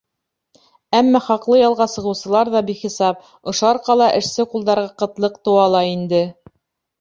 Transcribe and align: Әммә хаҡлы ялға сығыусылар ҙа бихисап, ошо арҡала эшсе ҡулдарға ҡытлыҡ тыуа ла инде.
Әммә 0.99 1.19
хаҡлы 1.25 1.59
ялға 1.59 1.85
сығыусылар 1.95 2.51
ҙа 2.55 2.61
бихисап, 2.69 3.19
ошо 3.53 3.69
арҡала 3.73 4.09
эшсе 4.23 4.47
ҡулдарға 4.55 4.89
ҡытлыҡ 5.03 5.39
тыуа 5.45 5.69
ла 5.77 5.85
инде. 5.93 6.25